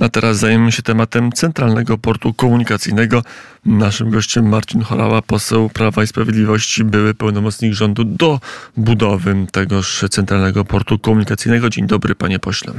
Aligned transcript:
A 0.00 0.08
teraz 0.08 0.38
zajmiemy 0.38 0.72
się 0.72 0.82
tematem 0.82 1.32
Centralnego 1.32 1.98
Portu 1.98 2.34
Komunikacyjnego. 2.34 3.22
Naszym 3.66 4.10
gościem 4.10 4.48
Marcin 4.48 4.82
Chorała, 4.82 5.22
poseł 5.22 5.68
Prawa 5.68 6.02
i 6.02 6.06
Sprawiedliwości, 6.06 6.84
były 6.84 7.14
pełnomocnik 7.14 7.72
rządu 7.72 8.04
do 8.04 8.40
budowy 8.76 9.46
tegoż 9.52 10.04
Centralnego 10.10 10.64
Portu 10.64 10.98
Komunikacyjnego. 10.98 11.70
Dzień 11.70 11.86
dobry, 11.86 12.14
panie 12.14 12.38
pośle. 12.38 12.72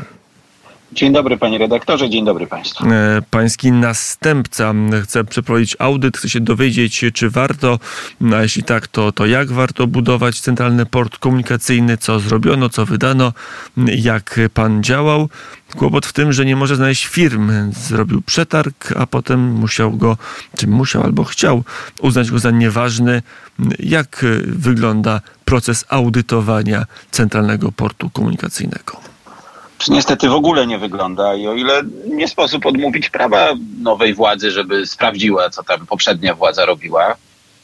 Dzień 0.91 1.13
dobry 1.13 1.37
panie 1.37 1.57
redaktorze, 1.57 2.09
dzień 2.09 2.25
dobry 2.25 2.47
państwu. 2.47 2.85
E, 2.85 3.21
pański 3.29 3.71
następca 3.71 4.73
chce 5.03 5.23
przeprowadzić 5.23 5.75
audyt, 5.79 6.17
chce 6.17 6.29
się 6.29 6.39
dowiedzieć, 6.39 7.05
czy 7.13 7.29
warto, 7.29 7.79
no 8.21 8.37
a 8.37 8.41
jeśli 8.41 8.63
tak, 8.63 8.87
to, 8.87 9.11
to 9.11 9.25
jak 9.25 9.51
warto 9.51 9.87
budować 9.87 10.39
centralny 10.39 10.85
port 10.85 11.17
komunikacyjny, 11.17 11.97
co 11.97 12.19
zrobiono, 12.19 12.69
co 12.69 12.85
wydano, 12.85 13.33
jak 13.77 14.39
pan 14.53 14.83
działał. 14.83 15.29
Kłopot 15.77 16.05
w 16.05 16.13
tym, 16.13 16.33
że 16.33 16.45
nie 16.45 16.55
może 16.55 16.75
znaleźć 16.75 17.05
firmy. 17.05 17.69
Zrobił 17.73 18.21
przetarg, 18.21 18.93
a 18.97 19.07
potem 19.07 19.51
musiał 19.51 19.91
go, 19.91 20.17
czy 20.57 20.67
musiał 20.67 21.03
albo 21.03 21.23
chciał 21.23 21.63
uznać 22.01 22.31
go 22.31 22.39
za 22.39 22.51
nieważny. 22.51 23.21
Jak 23.79 24.25
wygląda 24.45 25.21
proces 25.45 25.85
audytowania 25.89 26.85
Centralnego 27.11 27.71
Portu 27.71 28.09
Komunikacyjnego? 28.09 29.08
Czy 29.79 29.91
niestety 29.91 30.29
w 30.29 30.33
ogóle 30.33 30.67
nie 30.67 30.77
wygląda 30.77 31.35
i 31.35 31.47
o 31.47 31.53
ile 31.53 31.81
nie 32.07 32.27
sposób 32.27 32.65
odmówić 32.65 33.09
prawa 33.09 33.47
nowej 33.81 34.13
władzy, 34.13 34.51
żeby 34.51 34.87
sprawdziła, 34.87 35.49
co 35.49 35.63
tam 35.63 35.85
poprzednia 35.85 36.35
władza 36.35 36.65
robiła, 36.65 37.15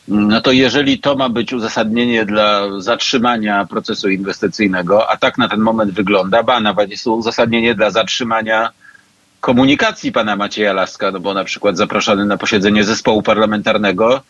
no 0.08 0.42
to 0.42 0.52
jeżeli 0.52 1.00
to 1.00 1.16
ma 1.16 1.30
być 1.30 1.54
uzasadnienie 1.54 2.26
dla 2.26 2.80
zatrzymania 2.82 3.66
procesu 3.66 4.10
inwestycyjnego, 4.10 5.10
a 5.10 5.18
tak 5.18 5.38
na 5.38 5.50
ten 5.50 5.60
moment 5.60 5.92
wygląda, 5.92 6.44
ba 6.44 6.60
nawet 6.60 6.90
jest 6.90 7.04
to 7.04 7.14
uzasadnienie 7.14 7.76
dla 7.76 7.90
zatrzymania 7.92 8.70
komunikacji 9.40 10.12
pana 10.12 10.36
Macieja 10.36 10.74
Laska, 10.74 11.12
no 11.12 11.20
bo 11.20 11.34
na 11.34 11.44
przykład 11.44 11.78
zaproszony 11.78 12.26
na 12.26 12.38
posiedzenie 12.38 12.84
zespołu 12.84 13.22
parlamentarnego 13.22 14.22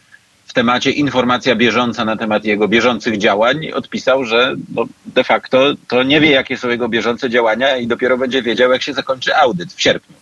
temacie 0.55 0.91
informacja 0.91 1.55
bieżąca 1.55 2.05
na 2.05 2.17
temat 2.17 2.45
jego 2.45 2.67
bieżących 2.67 3.17
działań 3.17 3.71
odpisał, 3.71 4.25
że 4.25 4.55
no 4.75 4.85
de 5.05 5.23
facto 5.23 5.73
to 5.87 6.03
nie 6.03 6.21
wie, 6.21 6.31
jakie 6.31 6.57
są 6.57 6.69
jego 6.69 6.89
bieżące 6.89 7.29
działania 7.29 7.77
i 7.77 7.87
dopiero 7.87 8.17
będzie 8.17 8.41
wiedział, 8.41 8.71
jak 8.71 8.81
się 8.81 8.93
zakończy 8.93 9.35
audyt 9.35 9.73
w 9.73 9.81
sierpniu. 9.81 10.15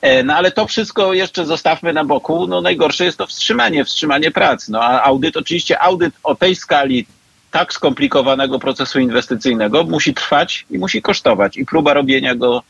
E, 0.00 0.22
no 0.22 0.34
ale 0.34 0.50
to 0.50 0.66
wszystko 0.66 1.12
jeszcze 1.12 1.46
zostawmy 1.46 1.92
na 1.92 2.04
boku. 2.04 2.46
No 2.46 2.60
najgorsze 2.60 3.04
jest 3.04 3.18
to 3.18 3.26
wstrzymanie, 3.26 3.84
wstrzymanie 3.84 4.30
prac. 4.30 4.68
No 4.68 4.82
a 4.82 5.02
audyt, 5.02 5.36
oczywiście 5.36 5.82
audyt 5.82 6.14
o 6.22 6.34
tej 6.34 6.56
skali 6.56 7.06
tak 7.50 7.72
skomplikowanego 7.72 8.58
procesu 8.58 9.00
inwestycyjnego 9.00 9.84
musi 9.84 10.14
trwać 10.14 10.66
i 10.70 10.78
musi 10.78 11.02
kosztować. 11.02 11.56
I 11.56 11.66
próba 11.66 11.94
robienia 11.94 12.34
go 12.34 12.62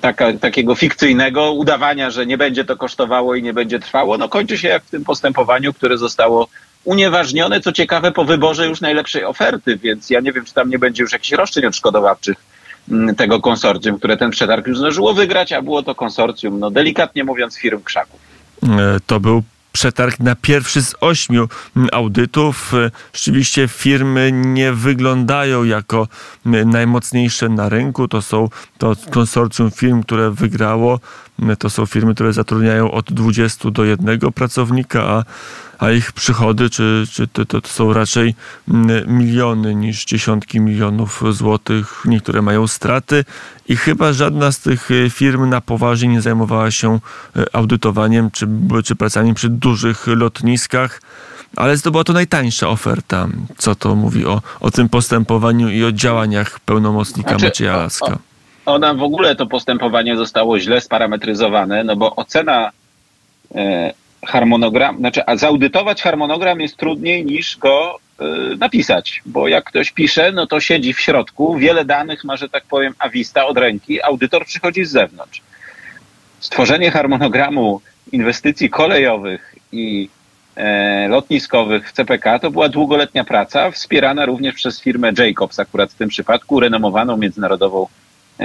taka, 0.00 0.32
takiego 0.32 0.74
fikcyjnego 0.74 1.52
udawania, 1.52 2.10
że 2.10 2.26
nie 2.26 2.38
będzie 2.38 2.64
to 2.64 2.76
kosztowało 2.76 3.34
i 3.34 3.42
nie 3.42 3.52
będzie 3.52 3.80
trwało, 3.80 4.18
no 4.18 4.28
kończy 4.28 4.58
się 4.58 4.68
jak 4.68 4.84
w 4.84 4.90
tym 4.90 5.04
postępowaniu, 5.04 5.72
które 5.72 5.98
zostało 5.98 6.48
unieważnione, 6.84 7.60
co 7.60 7.72
ciekawe, 7.72 8.12
po 8.12 8.24
wyborze 8.24 8.66
już 8.66 8.80
najlepszej 8.80 9.24
oferty, 9.24 9.76
więc 9.76 10.10
ja 10.10 10.20
nie 10.20 10.32
wiem, 10.32 10.44
czy 10.44 10.54
tam 10.54 10.70
nie 10.70 10.78
będzie 10.78 11.02
już 11.02 11.12
jakichś 11.12 11.32
roszczeń 11.32 11.66
odszkodowawczych 11.66 12.36
mm, 12.90 13.14
tego 13.14 13.40
konsorcjum, 13.40 13.98
które 13.98 14.16
ten 14.16 14.30
przetarg 14.30 14.66
już 14.66 14.78
zdążyło 14.78 15.14
wygrać, 15.14 15.52
a 15.52 15.62
było 15.62 15.82
to 15.82 15.94
konsorcjum, 15.94 16.58
no 16.58 16.70
delikatnie 16.70 17.24
mówiąc, 17.24 17.58
firm 17.58 17.82
krzaków. 17.82 18.20
E, 18.62 18.98
to 19.06 19.20
był 19.20 19.42
przetarg 19.76 20.20
na 20.20 20.34
pierwszy 20.36 20.82
z 20.82 20.94
ośmiu 21.00 21.48
audytów. 21.92 22.72
Rzeczywiście 23.12 23.68
firmy 23.68 24.30
nie 24.32 24.72
wyglądają 24.72 25.64
jako 25.64 26.08
najmocniejsze 26.44 27.48
na 27.48 27.68
rynku. 27.68 28.08
To 28.08 28.22
są 28.22 28.48
to 28.78 28.96
konsorcjum 29.10 29.70
firm, 29.70 30.02
które 30.02 30.30
wygrało. 30.30 31.00
To 31.58 31.70
są 31.70 31.86
firmy, 31.86 32.14
które 32.14 32.32
zatrudniają 32.32 32.90
od 32.90 33.12
20 33.12 33.70
do 33.70 33.84
1 33.84 34.20
pracownika, 34.32 35.02
a 35.02 35.24
a 35.78 35.90
ich 35.90 36.12
przychody 36.12 36.70
czy, 36.70 37.04
czy 37.12 37.28
to, 37.28 37.44
to 37.44 37.68
są 37.68 37.92
raczej 37.92 38.34
mm, 38.68 39.18
miliony 39.18 39.74
niż 39.74 40.04
dziesiątki 40.04 40.60
milionów 40.60 41.22
złotych. 41.30 42.02
Niektóre 42.04 42.42
mają 42.42 42.66
straty 42.66 43.24
i 43.68 43.76
chyba 43.76 44.12
żadna 44.12 44.52
z 44.52 44.60
tych 44.60 44.90
e, 44.90 45.10
firm 45.10 45.48
na 45.48 45.60
poważnie 45.60 46.08
nie 46.08 46.20
zajmowała 46.20 46.70
się 46.70 46.98
e, 47.36 47.44
audytowaniem 47.52 48.30
czy, 48.30 48.46
czy 48.84 48.96
pracami 48.96 49.34
przy 49.34 49.48
dużych 49.48 50.06
lotniskach. 50.06 51.00
Ale 51.56 51.78
to 51.78 51.90
była 51.90 52.04
to 52.04 52.12
najtańsza 52.12 52.68
oferta. 52.68 53.28
Co 53.58 53.74
to 53.74 53.94
mówi 53.94 54.26
o, 54.26 54.42
o 54.60 54.70
tym 54.70 54.88
postępowaniu 54.88 55.68
i 55.68 55.84
o 55.84 55.92
działaniach 55.92 56.60
pełnomocnika 56.60 57.30
znaczy, 57.30 57.44
Macieja 57.44 57.76
Laska? 57.76 58.18
Ona 58.66 58.94
w 58.94 59.02
ogóle 59.02 59.36
to 59.36 59.46
postępowanie 59.46 60.16
zostało 60.16 60.58
źle 60.58 60.80
sparametryzowane, 60.80 61.84
no 61.84 61.96
bo 61.96 62.16
ocena 62.16 62.70
e, 63.54 63.92
harmonogram, 64.26 64.98
znaczy, 64.98 65.26
a 65.26 65.36
zaudytować 65.36 66.02
harmonogram 66.02 66.60
jest 66.60 66.76
trudniej 66.76 67.24
niż 67.24 67.56
go 67.56 67.98
y, 68.20 68.56
napisać, 68.56 69.22
bo 69.26 69.48
jak 69.48 69.64
ktoś 69.64 69.90
pisze, 69.90 70.32
no 70.32 70.46
to 70.46 70.60
siedzi 70.60 70.94
w 70.94 71.00
środku, 71.00 71.56
wiele 71.56 71.84
danych 71.84 72.24
ma, 72.24 72.36
że 72.36 72.48
tak 72.48 72.64
powiem, 72.64 72.94
awista 72.98 73.46
od 73.46 73.58
ręki, 73.58 74.02
audytor 74.02 74.44
przychodzi 74.44 74.84
z 74.84 74.90
zewnątrz. 74.90 75.42
Stworzenie 76.40 76.90
harmonogramu 76.90 77.80
inwestycji 78.12 78.70
kolejowych 78.70 79.54
i 79.72 80.08
e, 80.56 81.08
lotniskowych 81.08 81.88
w 81.88 81.92
CPK 81.92 82.38
to 82.38 82.50
była 82.50 82.68
długoletnia 82.68 83.24
praca, 83.24 83.70
wspierana 83.70 84.26
również 84.26 84.54
przez 84.54 84.80
firmę 84.80 85.12
Jacobs, 85.18 85.58
akurat 85.58 85.92
w 85.92 85.94
tym 85.94 86.08
przypadku, 86.08 86.60
renomowaną 86.60 87.16
międzynarodową 87.16 87.86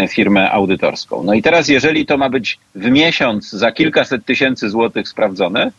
firmę 0.10 0.52
audytorską. 0.52 1.24
No 1.24 1.34
i 1.34 1.42
teraz, 1.42 1.68
jeżeli 1.68 2.06
to 2.06 2.18
ma 2.18 2.30
być 2.30 2.60
w 2.76 2.86
miesiąc 2.86 3.50
za 3.50 3.72
kilkaset 3.72 4.26
tysięcy 4.26 4.70
złotych 4.70 5.08
sprawdzone, 5.08 5.72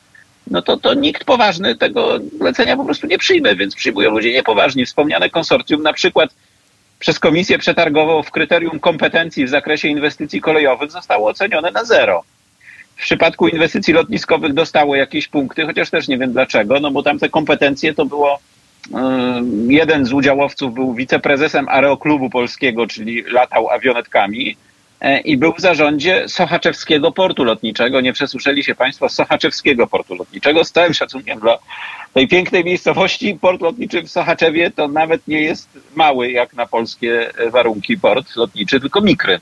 no 0.46 0.62
to, 0.62 0.76
to 0.76 0.94
nikt 0.94 1.24
poważny 1.24 1.76
tego 1.76 2.18
lecenia 2.40 2.76
po 2.76 2.84
prostu 2.84 3.06
nie 3.06 3.18
przyjmie, 3.18 3.56
więc 3.56 3.74
przyjmują 3.74 4.10
ludzie 4.10 4.32
niepoważni. 4.32 4.86
Wspomniane 4.86 5.30
konsorcjum 5.30 5.82
na 5.82 5.92
przykład 5.92 6.30
przez 6.98 7.18
komisję 7.18 7.58
przetargową 7.58 8.22
w 8.22 8.30
kryterium 8.30 8.80
kompetencji 8.80 9.44
w 9.44 9.48
zakresie 9.48 9.88
inwestycji 9.88 10.40
kolejowych 10.40 10.90
zostało 10.90 11.28
ocenione 11.28 11.70
na 11.70 11.84
zero. 11.84 12.22
W 12.96 13.02
przypadku 13.02 13.48
inwestycji 13.48 13.94
lotniskowych 13.94 14.54
dostało 14.54 14.96
jakieś 14.96 15.28
punkty, 15.28 15.66
chociaż 15.66 15.90
też 15.90 16.08
nie 16.08 16.18
wiem 16.18 16.32
dlaczego, 16.32 16.80
no 16.80 16.90
bo 16.90 17.02
tam 17.02 17.18
te 17.18 17.28
kompetencje 17.28 17.94
to 17.94 18.04
było 18.06 18.38
jeden 19.68 20.04
z 20.04 20.12
udziałowców 20.12 20.74
był 20.74 20.94
wiceprezesem 20.94 21.68
Aeroklubu 21.68 22.30
Polskiego, 22.30 22.86
czyli 22.86 23.22
latał 23.22 23.70
awionetkami 23.70 24.56
e, 25.00 25.20
i 25.20 25.36
był 25.36 25.52
w 25.52 25.60
zarządzie 25.60 26.28
Sochaczewskiego 26.28 27.12
Portu 27.12 27.44
Lotniczego. 27.44 28.00
Nie 28.00 28.12
przesłyszeli 28.12 28.64
się 28.64 28.74
Państwo 28.74 29.08
Sochaczewskiego 29.08 29.86
Portu 29.86 30.14
Lotniczego. 30.14 30.64
Z 30.64 30.72
całym 30.72 30.94
szacunkiem 30.94 31.40
dla 31.40 31.58
tej 32.14 32.28
pięknej 32.28 32.64
miejscowości, 32.64 33.38
port 33.40 33.60
lotniczy 33.60 34.02
w 34.02 34.10
Sochaczewie 34.10 34.70
to 34.70 34.88
nawet 34.88 35.28
nie 35.28 35.40
jest 35.40 35.68
mały 35.94 36.30
jak 36.30 36.54
na 36.54 36.66
polskie 36.66 37.30
warunki 37.50 37.98
port 37.98 38.36
lotniczy, 38.36 38.80
tylko 38.80 39.00
mikry. 39.00 39.40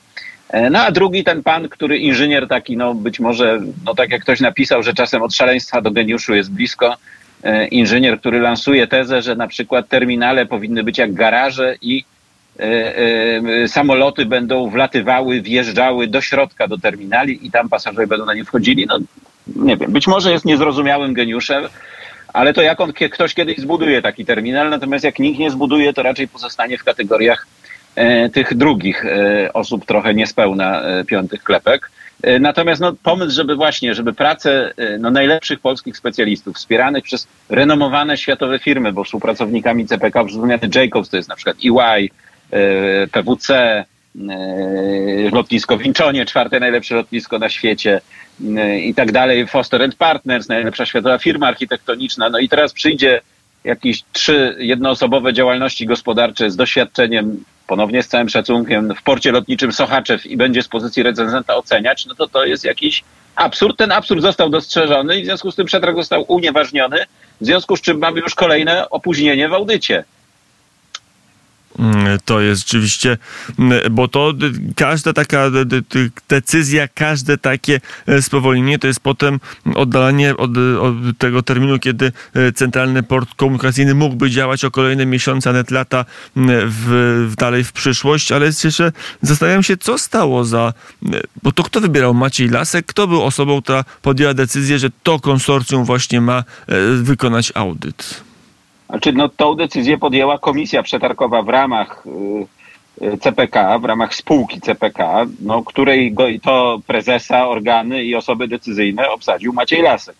E, 0.48 0.70
no 0.70 0.80
a 0.80 0.90
drugi 0.90 1.24
ten 1.24 1.42
pan, 1.42 1.68
który 1.68 1.98
inżynier 1.98 2.48
taki, 2.48 2.76
no 2.76 2.94
być 2.94 3.20
może, 3.20 3.60
no 3.84 3.94
tak 3.94 4.10
jak 4.10 4.22
ktoś 4.22 4.40
napisał, 4.40 4.82
że 4.82 4.94
czasem 4.94 5.22
od 5.22 5.34
szaleństwa 5.34 5.80
do 5.80 5.90
geniuszu 5.90 6.34
jest 6.34 6.52
blisko, 6.52 6.96
E, 6.96 7.19
inżynier, 7.70 8.20
który 8.20 8.40
lansuje 8.40 8.86
tezę, 8.86 9.22
że 9.22 9.34
na 9.36 9.48
przykład 9.48 9.88
terminale 9.88 10.46
powinny 10.46 10.84
być 10.84 10.98
jak 10.98 11.14
garaże 11.14 11.74
i 11.82 12.04
e, 12.60 12.96
e, 13.62 13.68
samoloty 13.68 14.26
będą 14.26 14.70
wlatywały, 14.70 15.40
wjeżdżały 15.40 16.06
do 16.06 16.20
środka 16.20 16.68
do 16.68 16.78
terminali 16.78 17.46
i 17.46 17.50
tam 17.50 17.68
pasażerowie 17.68 18.06
będą 18.06 18.26
na 18.26 18.34
nie 18.34 18.44
wchodzili. 18.44 18.86
No 18.86 18.98
nie 19.56 19.76
wiem, 19.76 19.92
być 19.92 20.06
może 20.06 20.32
jest 20.32 20.44
niezrozumiałym 20.44 21.14
geniuszem, 21.14 21.64
ale 22.32 22.52
to 22.52 22.62
jak 22.62 22.80
on, 22.80 22.92
ktoś 22.92 23.34
kiedyś 23.34 23.58
zbuduje 23.58 24.02
taki 24.02 24.24
terminal, 24.24 24.70
natomiast 24.70 25.04
jak 25.04 25.18
nikt 25.18 25.38
nie 25.38 25.50
zbuduje, 25.50 25.92
to 25.92 26.02
raczej 26.02 26.28
pozostanie 26.28 26.78
w 26.78 26.84
kategoriach 26.84 27.46
tych 28.32 28.54
drugich 28.54 29.04
osób 29.54 29.86
trochę 29.86 30.14
niespełna 30.14 30.82
piątych 31.06 31.42
klepek. 31.42 31.90
E, 32.22 32.38
natomiast 32.38 32.80
no, 32.80 32.92
pomysł, 33.02 33.36
żeby 33.36 33.56
właśnie, 33.56 33.94
żeby 33.94 34.12
pracę 34.12 34.72
e, 34.76 34.98
no, 34.98 35.10
najlepszych 35.10 35.60
polskich 35.60 35.96
specjalistów 35.96 36.56
wspieranych 36.56 37.04
przez 37.04 37.28
renomowane 37.48 38.16
światowe 38.16 38.58
firmy, 38.58 38.92
bo 38.92 39.04
współpracownikami 39.04 39.86
CPK 39.86 40.24
wspomniany 40.24 40.68
Jacobs 40.74 41.08
to 41.08 41.16
jest 41.16 41.28
na 41.28 41.36
przykład 41.36 41.56
EY, 41.64 42.10
e, 42.50 43.06
PWC, 43.06 43.84
lotnisko 45.32 45.76
w 45.76 45.82
Winchonie, 45.82 46.26
czwarte 46.26 46.60
najlepsze 46.60 46.94
lotnisko 46.94 47.38
na 47.38 47.48
świecie 47.48 48.00
i 48.82 48.94
tak 48.94 49.12
dalej, 49.12 49.46
Foster 49.46 49.90
Partners, 49.98 50.48
najlepsza 50.48 50.86
światowa 50.86 51.18
firma 51.18 51.48
architektoniczna. 51.48 52.30
No 52.30 52.38
i 52.38 52.48
teraz 52.48 52.72
przyjdzie 52.72 53.20
jakieś 53.64 54.02
trzy 54.12 54.56
jednoosobowe 54.58 55.32
działalności 55.32 55.86
gospodarcze 55.86 56.50
z 56.50 56.56
doświadczeniem 56.56 57.44
ponownie 57.66 58.02
z 58.02 58.08
całym 58.08 58.28
szacunkiem 58.28 58.94
w 58.94 59.02
porcie 59.02 59.32
lotniczym 59.32 59.72
Sochaczew 59.72 60.26
i 60.26 60.36
będzie 60.36 60.62
z 60.62 60.68
pozycji 60.68 61.02
recenzenta 61.02 61.56
oceniać, 61.56 62.06
no 62.06 62.14
to 62.14 62.28
to 62.28 62.44
jest 62.44 62.64
jakiś 62.64 63.04
absurd. 63.36 63.76
Ten 63.76 63.92
absurd 63.92 64.22
został 64.22 64.50
dostrzeżony 64.50 65.18
i 65.18 65.22
w 65.22 65.24
związku 65.24 65.50
z 65.50 65.56
tym 65.56 65.66
przetarg 65.66 65.96
został 65.96 66.24
unieważniony, 66.28 66.96
w 67.40 67.44
związku 67.44 67.76
z 67.76 67.80
czym 67.80 67.98
mamy 67.98 68.20
już 68.20 68.34
kolejne 68.34 68.90
opóźnienie 68.90 69.48
w 69.48 69.52
audycie. 69.52 70.04
Mm, 71.80 72.18
to 72.24 72.40
jest 72.40 72.62
rzeczywiście, 72.62 73.18
mm, 73.58 73.94
bo 73.94 74.08
to 74.08 74.32
każda 74.76 75.12
taka 75.12 75.50
decyzja, 76.28 76.88
każde 76.88 77.38
takie 77.38 77.80
spowolnienie 78.20 78.78
to 78.78 78.86
jest 78.86 79.00
potem 79.00 79.40
oddalanie 79.74 80.36
od, 80.36 80.50
od, 80.80 81.18
tego 81.18 81.42
terminu, 81.42 81.78
kiedy 81.78 82.12
centralny 82.54 83.02
port 83.02 83.34
komunikacyjny 83.34 83.94
mógłby 83.94 84.30
działać 84.30 84.64
o 84.64 84.70
kolejne 84.70 85.06
miesiące, 85.06 85.50
a 85.50 85.52
nawet 85.52 85.70
lata 85.70 86.04
mm, 86.36 86.70
w, 86.70 86.84
w, 87.30 87.36
dalej 87.36 87.64
w 87.64 87.72
przyszłość, 87.72 88.32
ale 88.32 88.46
jeszcze 88.64 88.92
zastanawiam 89.22 89.62
się, 89.62 89.76
co 89.76 89.98
stało 89.98 90.44
za, 90.44 90.72
bo 91.42 91.52
to 91.52 91.62
kto 91.62 91.80
wybierał? 91.80 92.14
Maciej 92.14 92.48
Lasek, 92.48 92.86
kto 92.86 93.06
był 93.06 93.22
osobą, 93.22 93.62
która 93.62 93.84
podjęła 94.02 94.34
decyzję, 94.34 94.78
że 94.78 94.90
to 95.02 95.20
konsorcjum 95.20 95.84
właśnie 95.84 96.20
ma 96.20 96.44
wykonać 97.02 97.52
audyt? 97.54 98.29
Znaczy, 98.90 99.12
no, 99.12 99.28
tą 99.28 99.54
decyzję 99.54 99.98
podjęła 99.98 100.38
komisja 100.38 100.82
przetargowa 100.82 101.42
w 101.42 101.48
ramach 101.48 102.04
y, 103.00 103.06
y, 103.06 103.18
CPK, 103.18 103.78
w 103.78 103.84
ramach 103.84 104.14
spółki 104.14 104.60
CPK, 104.60 105.26
no, 105.40 105.62
której 105.62 106.12
go, 106.12 106.24
to 106.42 106.80
prezesa, 106.86 107.48
organy 107.48 108.04
i 108.04 108.14
osoby 108.14 108.48
decyzyjne 108.48 109.10
obsadził 109.10 109.52
Maciej 109.52 109.82
Lasek 109.82 110.16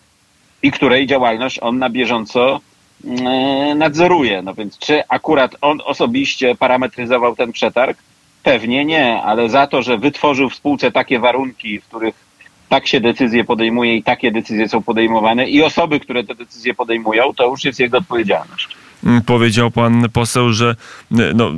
i 0.63 0.71
której 0.71 1.07
działalność 1.07 1.59
on 1.61 1.77
na 1.77 1.89
bieżąco 1.89 2.59
y, 3.05 3.75
nadzoruje. 3.75 4.41
No 4.41 4.53
więc 4.53 4.77
czy 4.77 5.07
akurat 5.07 5.55
on 5.61 5.81
osobiście 5.85 6.55
parametryzował 6.55 7.35
ten 7.35 7.51
przetarg? 7.51 7.97
Pewnie 8.43 8.85
nie, 8.85 9.21
ale 9.21 9.49
za 9.49 9.67
to, 9.67 9.81
że 9.81 9.97
wytworzył 9.97 10.49
w 10.49 10.55
spółce 10.55 10.91
takie 10.91 11.19
warunki, 11.19 11.79
w 11.79 11.85
których 11.85 12.30
tak 12.71 12.87
się 12.87 13.01
decyzje 13.01 13.43
podejmuje 13.43 13.95
i 13.95 14.03
takie 14.03 14.31
decyzje 14.31 14.69
są 14.69 14.83
podejmowane 14.83 15.49
i 15.49 15.63
osoby, 15.63 15.99
które 15.99 16.23
te 16.23 16.35
decyzje 16.35 16.73
podejmują, 16.73 17.33
to 17.33 17.49
już 17.49 17.63
jest 17.63 17.79
jego 17.79 17.97
odpowiedzialność. 17.97 18.77
Mm, 19.05 19.21
powiedział 19.21 19.71
pan 19.71 20.09
poseł, 20.13 20.53
że 20.53 20.75
e, 21.11 21.15
no, 21.35 21.51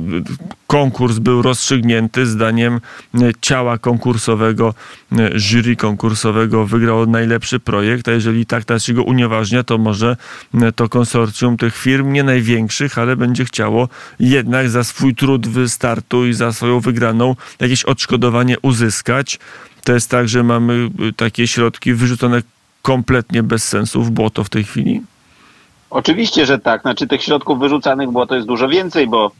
konkurs 0.66 1.18
był 1.18 1.42
rozstrzygnięty 1.42 2.26
zdaniem 2.26 2.80
e, 3.14 3.18
ciała 3.40 3.78
konkursowego, 3.78 4.74
e, 5.12 5.30
jury 5.38 5.76
konkursowego 5.76 6.66
wygrał 6.66 7.06
najlepszy 7.06 7.60
projekt, 7.60 8.08
a 8.08 8.12
jeżeli 8.12 8.46
tak 8.46 8.64
teraz 8.64 8.84
się 8.84 8.92
go 8.92 9.02
unieważnia, 9.02 9.64
to 9.64 9.78
może 9.78 10.16
to 10.76 10.88
konsorcjum 10.88 11.56
tych 11.56 11.76
firm, 11.76 12.12
nie 12.12 12.22
największych, 12.22 12.98
ale 12.98 13.16
będzie 13.16 13.44
chciało 13.44 13.88
jednak 14.20 14.68
za 14.68 14.84
swój 14.84 15.14
trud 15.14 15.48
wystartu 15.48 16.26
i 16.26 16.32
za 16.32 16.52
swoją 16.52 16.80
wygraną 16.80 17.36
jakieś 17.60 17.84
odszkodowanie 17.84 18.56
uzyskać 18.62 19.38
to 19.84 19.92
jest 19.92 20.10
tak, 20.10 20.28
że 20.28 20.42
mamy 20.42 20.88
y, 21.08 21.12
takie 21.12 21.46
środki 21.46 21.94
wyrzucone 21.94 22.42
kompletnie 22.82 23.42
bez 23.42 23.68
sensu 23.68 24.02
w 24.02 24.10
błoto 24.10 24.44
w 24.44 24.48
tej 24.48 24.64
chwili? 24.64 25.02
Oczywiście, 25.90 26.46
że 26.46 26.58
tak. 26.58 26.82
Znaczy 26.82 27.06
tych 27.06 27.22
środków 27.22 27.58
wyrzucanych 27.58 28.08
w 28.08 28.12
błoto 28.12 28.34
jest 28.34 28.46
dużo 28.46 28.68
więcej, 28.68 29.06
bo 29.06 29.30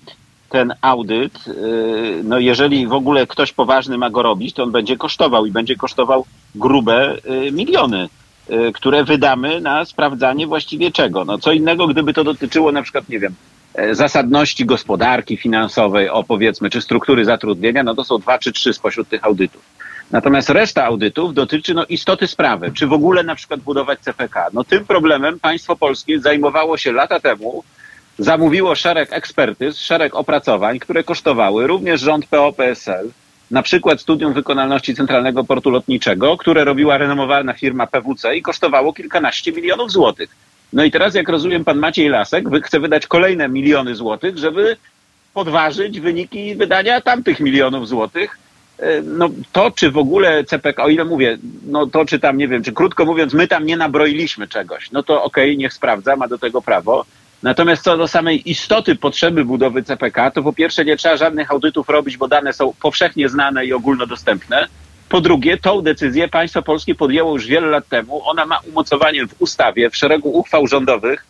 ten 0.48 0.74
audyt, 0.80 1.46
y, 1.46 2.20
no 2.24 2.38
jeżeli 2.38 2.86
w 2.86 2.92
ogóle 2.92 3.26
ktoś 3.26 3.52
poważny 3.52 3.98
ma 3.98 4.10
go 4.10 4.22
robić, 4.22 4.54
to 4.54 4.62
on 4.62 4.72
będzie 4.72 4.96
kosztował 4.96 5.46
i 5.46 5.52
będzie 5.52 5.76
kosztował 5.76 6.26
grube 6.54 7.16
y, 7.16 7.52
miliony, 7.52 8.08
które 8.74 9.04
wydamy 9.04 9.60
na 9.60 9.84
sprawdzanie 9.84 10.46
właściwie 10.46 10.90
czego. 10.90 11.24
No 11.24 11.38
co 11.38 11.52
innego, 11.52 11.86
gdyby 11.86 12.14
to 12.14 12.24
dotyczyło 12.24 12.72
na 12.72 12.82
przykład, 12.82 13.08
nie 13.08 13.18
wiem, 13.18 13.34
e, 13.74 13.94
zasadności 13.94 14.66
gospodarki 14.66 15.36
finansowej, 15.36 16.08
o 16.08 16.24
powiedzmy, 16.24 16.70
czy 16.70 16.80
struktury 16.80 17.24
zatrudnienia, 17.24 17.82
no 17.82 17.94
to 17.94 18.04
są 18.04 18.18
dwa 18.18 18.38
czy 18.38 18.52
trzy 18.52 18.72
spośród 18.72 19.08
tych 19.08 19.24
audytów. 19.24 19.62
Natomiast 20.14 20.50
reszta 20.50 20.84
audytów 20.84 21.34
dotyczy 21.34 21.74
no, 21.74 21.84
istoty 21.84 22.26
sprawy, 22.26 22.72
czy 22.74 22.86
w 22.86 22.92
ogóle 22.92 23.22
na 23.22 23.34
przykład 23.34 23.60
budować 23.60 24.00
CPK. 24.00 24.46
No 24.52 24.64
tym 24.64 24.84
problemem 24.84 25.40
państwo 25.40 25.76
polskie 25.76 26.20
zajmowało 26.20 26.76
się 26.76 26.92
lata 26.92 27.20
temu, 27.20 27.64
zamówiło 28.18 28.74
szereg 28.74 29.12
ekspertyz, 29.12 29.78
szereg 29.80 30.14
opracowań, 30.14 30.78
które 30.78 31.04
kosztowały 31.04 31.66
również 31.66 32.00
rząd 32.00 32.26
PO-PSL, 32.26 33.10
na 33.50 33.62
przykład 33.62 34.00
studium 34.00 34.32
wykonalności 34.32 34.94
Centralnego 34.94 35.44
Portu 35.44 35.70
Lotniczego, 35.70 36.36
które 36.36 36.64
robiła 36.64 36.98
renomowana 36.98 37.52
firma 37.52 37.86
PWC 37.86 38.36
i 38.36 38.42
kosztowało 38.42 38.92
kilkanaście 38.92 39.52
milionów 39.52 39.92
złotych. 39.92 40.30
No 40.72 40.84
i 40.84 40.90
teraz, 40.90 41.14
jak 41.14 41.28
rozumiem, 41.28 41.64
pan 41.64 41.78
Maciej 41.78 42.08
Lasek 42.08 42.44
chce 42.64 42.80
wydać 42.80 43.06
kolejne 43.06 43.48
miliony 43.48 43.94
złotych, 43.94 44.38
żeby 44.38 44.76
podważyć 45.34 46.00
wyniki 46.00 46.54
wydania 46.56 47.00
tamtych 47.00 47.40
milionów 47.40 47.88
złotych 47.88 48.43
no 49.04 49.30
to, 49.52 49.70
czy 49.70 49.90
w 49.90 49.98
ogóle 49.98 50.44
CPK, 50.44 50.84
o 50.84 50.88
ile 50.88 51.04
mówię, 51.04 51.38
no 51.66 51.86
to 51.86 52.04
czy 52.04 52.18
tam, 52.18 52.36
nie 52.36 52.48
wiem, 52.48 52.62
czy 52.62 52.72
krótko 52.72 53.04
mówiąc, 53.04 53.34
my 53.34 53.48
tam 53.48 53.66
nie 53.66 53.76
nabroiliśmy 53.76 54.48
czegoś, 54.48 54.90
no 54.90 55.02
to 55.02 55.22
okej, 55.22 55.50
okay, 55.50 55.56
niech 55.56 55.72
sprawdza, 55.72 56.16
ma 56.16 56.28
do 56.28 56.38
tego 56.38 56.62
prawo. 56.62 57.04
Natomiast 57.42 57.82
co 57.82 57.96
do 57.96 58.08
samej 58.08 58.50
istoty 58.50 58.96
potrzeby 58.96 59.44
budowy 59.44 59.82
CPK, 59.82 60.30
to 60.30 60.42
po 60.42 60.52
pierwsze 60.52 60.84
nie 60.84 60.96
trzeba 60.96 61.16
żadnych 61.16 61.50
audytów 61.50 61.88
robić, 61.88 62.16
bo 62.16 62.28
dane 62.28 62.52
są 62.52 62.72
powszechnie 62.82 63.28
znane 63.28 63.66
i 63.66 63.72
ogólnodostępne. 63.72 64.66
Po 65.08 65.20
drugie, 65.20 65.56
tą 65.56 65.82
decyzję 65.82 66.28
państwo 66.28 66.62
polskie 66.62 66.94
podjęło 66.94 67.32
już 67.32 67.46
wiele 67.46 67.66
lat 67.66 67.88
temu. 67.88 68.28
Ona 68.28 68.46
ma 68.46 68.60
umocowanie 68.68 69.26
w 69.26 69.42
ustawie, 69.42 69.90
w 69.90 69.96
szeregu 69.96 70.38
uchwał 70.38 70.66
rządowych. 70.66 71.26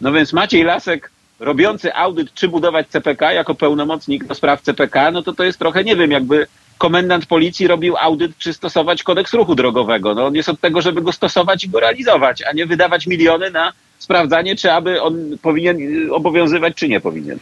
No 0.00 0.12
więc 0.12 0.32
Maciej 0.32 0.64
Lasek, 0.64 1.10
robiący 1.40 1.94
audyt, 1.94 2.34
czy 2.34 2.48
budować 2.48 2.88
CPK 2.88 3.32
jako 3.32 3.54
pełnomocnik 3.54 4.24
do 4.24 4.34
spraw 4.34 4.62
CPK, 4.62 5.10
no 5.10 5.22
to 5.22 5.32
to 5.32 5.44
jest 5.44 5.58
trochę, 5.58 5.84
nie 5.84 5.96
wiem, 5.96 6.10
jakby 6.10 6.46
komendant 6.78 7.26
policji 7.26 7.66
robił 7.66 7.96
audyt, 7.96 8.38
czy 8.38 8.52
stosować 8.52 9.02
kodeks 9.02 9.32
ruchu 9.32 9.54
drogowego. 9.54 10.14
No 10.14 10.26
on 10.26 10.34
jest 10.34 10.48
od 10.48 10.60
tego, 10.60 10.82
żeby 10.82 11.02
go 11.02 11.12
stosować 11.12 11.64
i 11.64 11.68
go 11.68 11.80
realizować, 11.80 12.42
a 12.42 12.52
nie 12.52 12.66
wydawać 12.66 13.06
miliony 13.06 13.50
na 13.50 13.72
sprawdzanie, 13.98 14.56
czy 14.56 14.72
aby 14.72 15.02
on 15.02 15.38
powinien 15.42 15.78
obowiązywać, 16.10 16.74
czy 16.76 16.88
nie 16.88 17.00
powinien. 17.00 17.38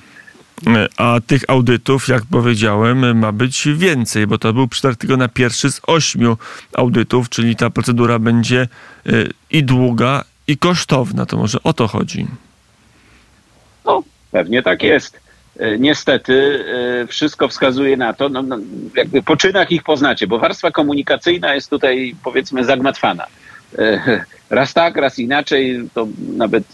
A 0.96 1.20
tych 1.26 1.42
audytów, 1.48 2.08
jak 2.08 2.22
powiedziałem, 2.30 3.18
ma 3.18 3.32
być 3.32 3.68
więcej, 3.76 4.26
bo 4.26 4.38
to 4.38 4.52
był 4.52 4.68
przetarg 4.68 5.00
tylko 5.00 5.16
na 5.16 5.28
pierwszy 5.28 5.72
z 5.72 5.80
ośmiu 5.86 6.36
audytów, 6.72 7.28
czyli 7.28 7.56
ta 7.56 7.70
procedura 7.70 8.18
będzie 8.18 8.68
y, 9.06 9.30
i 9.50 9.64
długa, 9.64 10.24
i 10.46 10.56
kosztowna. 10.56 11.26
To 11.26 11.36
może 11.36 11.62
o 11.62 11.72
to 11.72 11.88
chodzi. 11.88 12.26
No, 13.84 14.02
pewnie 14.30 14.62
tak 14.62 14.82
jest. 14.82 15.23
E, 15.58 15.78
niestety 15.78 16.64
e, 17.02 17.06
wszystko 17.06 17.48
wskazuje 17.48 17.96
na 17.96 18.12
to, 18.12 18.28
no, 18.28 18.42
no, 18.42 18.58
jakby 18.96 19.22
po 19.22 19.36
czynach 19.36 19.72
ich 19.72 19.82
poznacie, 19.82 20.26
bo 20.26 20.38
warstwa 20.38 20.70
komunikacyjna 20.70 21.54
jest 21.54 21.70
tutaj 21.70 22.14
powiedzmy 22.24 22.64
zagmatwana. 22.64 23.26
E, 23.78 24.24
raz 24.50 24.74
tak, 24.74 24.96
raz 24.96 25.18
inaczej, 25.18 25.88
to 25.94 26.08
nawet 26.36 26.64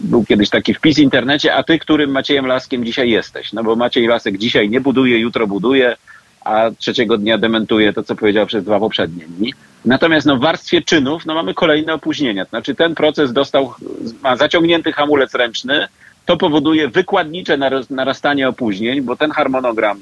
był 0.00 0.24
kiedyś 0.24 0.50
taki 0.50 0.74
wpis 0.74 0.96
w 0.96 1.00
internecie, 1.00 1.54
a 1.54 1.62
ty, 1.62 1.78
którym 1.78 2.10
Maciejem 2.10 2.46
Laskiem 2.46 2.84
dzisiaj 2.84 3.10
jesteś? 3.10 3.52
No 3.52 3.64
bo 3.64 3.76
Maciej 3.76 4.06
Lasek 4.06 4.38
dzisiaj 4.38 4.68
nie 4.70 4.80
buduje, 4.80 5.18
jutro 5.18 5.46
buduje, 5.46 5.96
a 6.40 6.70
trzeciego 6.78 7.18
dnia 7.18 7.38
dementuje 7.38 7.92
to, 7.92 8.02
co 8.02 8.16
powiedział 8.16 8.46
przez 8.46 8.64
dwa 8.64 8.80
poprzednie 8.80 9.24
dni. 9.24 9.54
Natomiast 9.84 10.26
no, 10.26 10.36
w 10.36 10.40
warstwie 10.40 10.82
czynów 10.82 11.26
no, 11.26 11.34
mamy 11.34 11.54
kolejne 11.54 11.94
opóźnienia. 11.94 12.44
Znaczy 12.44 12.74
ten 12.74 12.94
proces 12.94 13.32
dostał, 13.32 13.74
ma 14.22 14.36
zaciągnięty 14.36 14.92
hamulec 14.92 15.34
ręczny, 15.34 15.88
to 16.26 16.36
powoduje 16.36 16.88
wykładnicze 16.88 17.58
narastanie 17.90 18.48
opóźnień, 18.48 19.00
bo 19.00 19.16
ten 19.16 19.30
harmonogram, 19.30 19.98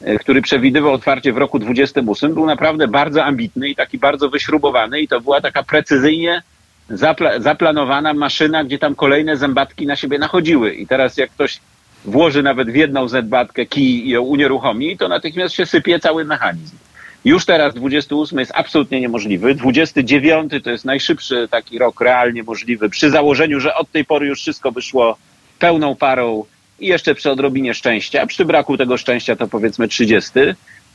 e, 0.00 0.18
który 0.18 0.42
przewidywał 0.42 0.92
otwarcie 0.92 1.32
w 1.32 1.36
roku 1.36 1.58
28, 1.58 2.34
był 2.34 2.46
naprawdę 2.46 2.88
bardzo 2.88 3.24
ambitny 3.24 3.68
i 3.68 3.76
taki 3.76 3.98
bardzo 3.98 4.30
wyśrubowany 4.30 5.00
i 5.00 5.08
to 5.08 5.20
była 5.20 5.40
taka 5.40 5.62
precyzyjnie 5.62 6.42
zapla 6.90 7.40
zaplanowana 7.40 8.14
maszyna, 8.14 8.64
gdzie 8.64 8.78
tam 8.78 8.94
kolejne 8.94 9.36
zębatki 9.36 9.86
na 9.86 9.96
siebie 9.96 10.18
nachodziły. 10.18 10.74
I 10.74 10.86
teraz 10.86 11.16
jak 11.16 11.30
ktoś 11.30 11.60
włoży 12.04 12.42
nawet 12.42 12.70
w 12.70 12.74
jedną 12.74 13.08
zębatkę 13.08 13.66
kij 13.66 14.06
i 14.06 14.10
ją 14.10 14.22
unieruchomi, 14.22 14.98
to 14.98 15.08
natychmiast 15.08 15.54
się 15.54 15.66
sypie 15.66 15.98
cały 15.98 16.24
mechanizm. 16.24 16.76
Już 17.24 17.44
teraz 17.44 17.74
28 17.74 18.38
jest 18.38 18.52
absolutnie 18.54 19.00
niemożliwy. 19.00 19.54
29 19.54 20.52
to 20.64 20.70
jest 20.70 20.84
najszybszy 20.84 21.48
taki 21.50 21.78
rok 21.78 22.00
realnie 22.00 22.42
możliwy, 22.42 22.88
przy 22.88 23.10
założeniu, 23.10 23.60
że 23.60 23.74
od 23.74 23.90
tej 23.90 24.04
pory 24.04 24.26
już 24.26 24.40
wszystko 24.40 24.72
wyszło 24.72 25.16
pełną 25.60 25.96
parą 25.96 26.44
i 26.80 26.86
jeszcze 26.86 27.14
przy 27.14 27.30
odrobinie 27.30 27.74
szczęścia. 27.74 28.26
Przy 28.26 28.44
braku 28.44 28.76
tego 28.76 28.96
szczęścia 28.96 29.36
to 29.36 29.48
powiedzmy 29.48 29.88
30. 29.88 30.30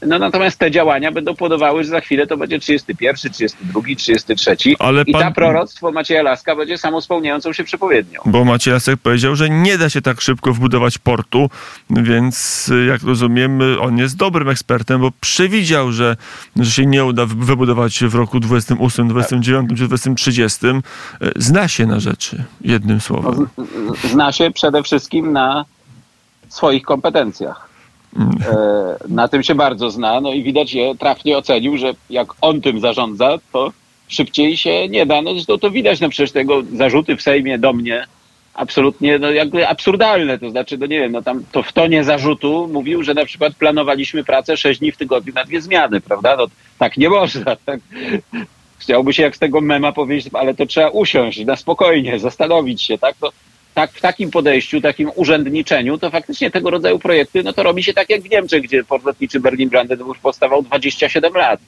No 0.02 0.20
natomiast 0.20 0.60
te 0.60 0.72
działania 0.72 1.12
będą 1.12 1.36
powodowały, 1.36 1.84
że 1.84 1.90
za 1.90 2.02
chwilę 2.02 2.28
to 2.28 2.38
będzie 2.38 2.60
31, 2.60 3.32
32, 3.32 3.82
33 3.98 4.56
Ale 4.80 5.02
i 5.02 5.12
pan... 5.12 5.22
ta 5.22 5.32
proroctwo 5.32 5.92
Macieja 5.92 6.24
Laska 6.24 6.56
będzie 6.56 6.78
samospełniającą 6.78 7.54
się 7.54 7.64
przepowiednią. 7.64 8.20
Bo 8.26 8.46
Maciej 8.46 8.74
Lasek 8.74 9.00
powiedział, 9.00 9.36
że 9.36 9.50
nie 9.50 9.78
da 9.78 9.90
się 9.90 10.02
tak 10.02 10.22
szybko 10.22 10.54
wbudować 10.54 10.98
portu, 10.98 11.50
więc 11.90 12.72
jak 12.88 13.04
rozumiem, 13.04 13.60
on 13.82 13.98
jest 13.98 14.18
dobrym 14.18 14.50
ekspertem, 14.50 15.02
bo 15.02 15.12
przewidział, 15.22 15.92
że, 15.92 16.16
że 16.56 16.72
się 16.72 16.86
nie 16.86 17.06
uda 17.06 17.26
wybudować 17.26 18.04
w 18.04 18.16
roku 18.16 18.40
28, 18.40 19.08
29 19.08 19.70
czy 19.70 19.88
2030. 19.88 20.60
Zna 21.36 21.68
się 21.68 21.86
na 21.86 22.00
rzeczy, 22.00 22.44
jednym 22.62 23.02
słowem. 23.02 23.48
No, 23.58 23.94
zna 24.10 24.32
się 24.32 24.52
przede 24.52 24.84
wszystkim 24.84 25.34
na 25.34 25.66
swoich 26.50 26.84
kompetencjach. 26.84 27.75
E, 28.20 28.96
na 29.10 29.28
tym 29.28 29.44
się 29.44 29.56
bardzo 29.56 29.90
zna, 29.90 30.22
no 30.22 30.34
i 30.34 30.44
widać 30.44 30.74
je 30.74 30.96
trafnie 30.96 31.38
ocenił, 31.38 31.78
że 31.78 31.94
jak 32.10 32.28
on 32.42 32.62
tym 32.62 32.80
zarządza, 32.80 33.38
to 33.54 33.72
szybciej 34.08 34.58
się 34.58 34.90
nie 34.90 35.06
da. 35.06 35.22
No 35.22 35.34
zresztą 35.34 35.58
to 35.58 35.72
widać, 35.72 36.00
no 36.00 36.10
przecież 36.10 36.32
tego 36.32 36.64
zarzuty 36.74 37.16
w 37.16 37.22
Sejmie 37.22 37.58
do 37.58 37.74
mnie 37.74 38.06
absolutnie 38.56 39.20
no 39.20 39.32
jakby 39.32 39.68
absurdalne. 39.68 40.40
To 40.40 40.50
znaczy, 40.50 40.78
no 40.78 40.86
nie 40.86 41.00
wiem, 41.00 41.12
no 41.12 41.22
tam 41.22 41.44
to 41.52 41.64
w 41.64 41.74
tonie 41.74 42.04
zarzutu 42.04 42.70
mówił, 42.74 43.04
że 43.04 43.14
na 43.14 43.26
przykład 43.26 43.56
planowaliśmy 43.56 44.24
pracę 44.24 44.58
sześć 44.58 44.80
dni 44.80 44.92
w 44.92 44.98
tygodniu 44.98 45.34
na 45.34 45.44
dwie 45.44 45.62
zmiany, 45.62 46.02
prawda? 46.02 46.36
No 46.38 46.48
tak 46.80 46.98
nie 46.98 47.10
można. 47.10 47.56
Tak? 47.66 47.80
Chciałby 48.78 49.14
się 49.14 49.24
jak 49.24 49.36
z 49.36 49.40
tego 49.40 49.62
mema 49.62 49.92
powiedzieć, 49.92 50.34
ale 50.34 50.54
to 50.54 50.66
trzeba 50.66 50.90
usiąść 50.90 51.46
na 51.46 51.56
spokojnie, 51.56 52.20
zastanowić 52.20 52.82
się, 52.82 52.98
tak? 52.98 53.16
To, 53.22 53.32
tak, 53.76 53.92
w 53.92 54.02
takim 54.02 54.32
podejściu, 54.32 54.82
takim 54.82 55.12
urzędniczeniu, 55.16 55.98
to 55.98 56.10
faktycznie 56.10 56.52
tego 56.52 56.70
rodzaju 56.70 57.00
projekty, 57.00 57.44
no 57.44 57.54
to 57.54 57.64
robi 57.64 57.84
się 57.84 57.94
tak 57.94 58.10
jak 58.10 58.22
w 58.22 58.30
Niemczech, 58.30 58.64
gdzie 58.64 58.84
port 58.84 59.06
lotniczy 59.06 59.40
Berlin-Brandenburg 59.40 60.22
powstawał 60.22 60.62
27 60.62 61.34
lat. 61.34 61.60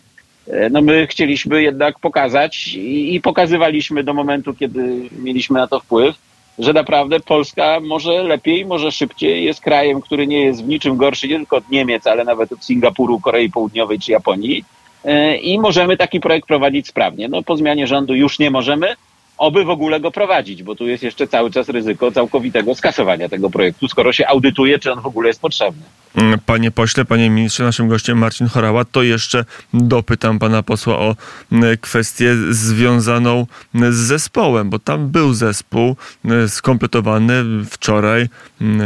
E, 0.47 0.69
no 0.69 0.81
my 0.81 1.07
chcieliśmy 1.07 1.61
jednak 1.63 1.99
pokazać 1.99 2.67
i, 2.67 3.15
i 3.15 3.21
pokazywaliśmy 3.21 4.03
do 4.03 4.13
momentu, 4.13 4.53
kiedy 4.53 5.09
mieliśmy 5.19 5.59
na 5.59 5.67
to 5.67 5.79
wpływ, 5.79 6.15
że 6.59 6.73
naprawdę 6.73 7.19
Polska 7.19 7.79
może 7.79 8.23
lepiej, 8.23 8.65
może 8.65 8.91
szybciej 8.91 9.45
jest 9.45 9.61
krajem, 9.61 10.01
który 10.01 10.27
nie 10.27 10.45
jest 10.45 10.63
w 10.63 10.67
niczym 10.67 10.97
gorszy 10.97 11.27
nie 11.27 11.35
tylko 11.35 11.57
od 11.57 11.69
Niemiec, 11.69 12.07
ale 12.07 12.23
nawet 12.23 12.51
od 12.51 12.65
Singapuru, 12.65 13.19
Korei 13.19 13.51
Południowej 13.51 13.99
czy 13.99 14.11
Japonii. 14.11 14.63
E, 15.05 15.37
I 15.37 15.59
możemy 15.59 15.97
taki 15.97 16.19
projekt 16.19 16.47
prowadzić 16.47 16.87
sprawnie. 16.87 17.27
No 17.27 17.43
po 17.43 17.57
zmianie 17.57 17.87
rządu 17.87 18.15
już 18.15 18.39
nie 18.39 18.51
możemy, 18.51 18.95
oby 19.37 19.65
w 19.65 19.69
ogóle 19.69 19.99
go 19.99 20.11
prowadzić, 20.11 20.63
bo 20.63 20.75
tu 20.75 20.87
jest 20.87 21.03
jeszcze 21.03 21.27
cały 21.27 21.51
czas 21.51 21.69
ryzyko 21.69 22.11
całkowitego 22.11 22.75
skasowania 22.75 23.29
tego 23.29 23.49
projektu, 23.49 23.87
skoro 23.87 24.13
się 24.13 24.27
audytuje, 24.27 24.79
czy 24.79 24.91
on 24.91 25.01
w 25.01 25.05
ogóle 25.05 25.27
jest 25.27 25.41
potrzebny. 25.41 25.83
Mm, 26.15 26.39
panie 26.45 26.71
pośle, 26.71 27.05
panie 27.05 27.29
ministrze, 27.29 27.63
naszym 27.63 27.87
gościem 27.87 28.17
Marcin 28.17 28.47
Chorała, 28.47 28.85
to 28.85 29.03
jeszcze 29.03 29.45
dopytam 29.73 30.39
pana 30.39 30.63
posła 30.63 30.99
o 30.99 31.15
mm, 31.51 31.77
kwestię 31.77 32.35
związaną 32.49 33.45
z 33.73 33.95
zespołem, 33.95 34.69
bo 34.69 34.79
tam 34.79 35.07
był 35.09 35.33
zespół 35.33 35.95
mm, 36.25 36.49
skompletowany 36.49 37.43
wczoraj. 37.69 38.29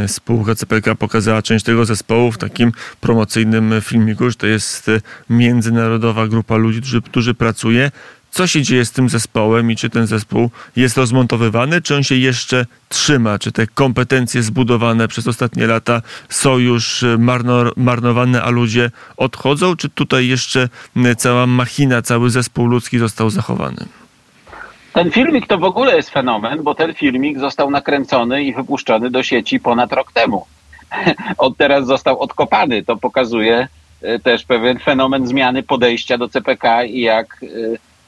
Spółka 0.06 0.54
CPK 0.54 0.94
pokazała 0.94 1.42
część 1.42 1.64
tego 1.64 1.84
zespołu 1.84 2.32
w 2.32 2.38
takim 2.38 2.72
promocyjnym 3.00 3.74
filmiku, 3.80 4.30
że 4.30 4.36
to 4.36 4.46
jest 4.46 4.90
międzynarodowa 5.30 6.28
grupa 6.28 6.56
ludzi, 6.56 6.80
którzy, 6.80 7.02
którzy 7.02 7.34
pracuje 7.34 7.90
co 8.32 8.46
się 8.46 8.62
dzieje 8.62 8.84
z 8.84 8.92
tym 8.92 9.08
zespołem 9.08 9.70
i 9.70 9.76
czy 9.76 9.90
ten 9.90 10.06
zespół 10.06 10.50
jest 10.76 10.96
rozmontowywany, 10.96 11.82
czy 11.82 11.96
on 11.96 12.02
się 12.02 12.14
jeszcze 12.14 12.66
trzyma, 12.88 13.38
czy 13.38 13.52
te 13.52 13.66
kompetencje 13.66 14.42
zbudowane 14.42 15.08
przez 15.08 15.28
ostatnie 15.28 15.66
lata 15.66 16.02
są 16.28 16.58
już 16.58 17.02
e, 17.02 17.18
marno, 17.18 17.64
marnowane, 17.76 18.42
a 18.42 18.50
ludzie 18.50 18.90
odchodzą, 19.16 19.76
czy 19.76 19.88
tutaj 19.88 20.26
jeszcze 20.26 20.68
cała 21.16 21.46
machina, 21.46 22.02
cały 22.02 22.30
zespół 22.30 22.66
ludzki 22.66 22.98
został 22.98 23.30
zachowany? 23.30 23.86
Ten 24.92 25.10
filmik 25.10 25.46
to 25.46 25.58
w 25.58 25.64
ogóle 25.64 25.96
jest 25.96 26.10
fenomen, 26.10 26.62
bo 26.62 26.74
ten 26.74 26.94
filmik 26.94 27.38
został 27.38 27.70
nakręcony 27.70 28.44
i 28.44 28.54
wypuszczony 28.54 29.10
do 29.10 29.22
sieci 29.22 29.60
ponad 29.60 29.92
rok 29.92 30.12
temu. 30.12 30.46
Od 31.38 31.56
teraz 31.56 31.86
został 31.86 32.20
odkopany. 32.20 32.84
To 32.84 32.96
pokazuje 32.96 33.68
e, 34.02 34.18
też 34.18 34.44
pewien 34.44 34.78
fenomen 34.78 35.26
zmiany 35.26 35.62
podejścia 35.62 36.18
do 36.18 36.28
CPK 36.28 36.84
i 36.84 37.00
jak 37.00 37.40